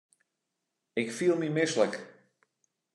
[1.01, 1.93] Ik fiel my mislik.